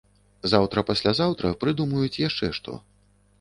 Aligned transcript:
Заўтра-паслязаўтра 0.53 1.51
прыдумаюць 1.65 2.19
яшчэ 2.23 2.51
што. 2.61 2.81